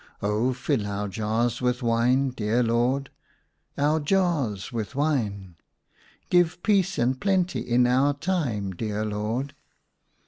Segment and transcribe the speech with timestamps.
[0.23, 3.11] "Oh, fill our jars with wine, dear Lord.""
[3.77, 5.57] Our jars with wine.""
[6.31, 9.53] Give peace and plenty in our time, dear Lord."